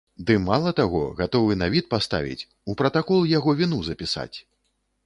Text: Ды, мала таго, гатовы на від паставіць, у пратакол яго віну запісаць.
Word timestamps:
Ды, 0.27 0.35
мала 0.45 0.71
таго, 0.79 1.01
гатовы 1.19 1.57
на 1.63 1.67
від 1.75 1.89
паставіць, 1.93 2.47
у 2.73 2.79
пратакол 2.81 3.31
яго 3.37 3.57
віну 3.63 3.79
запісаць. 3.93 4.33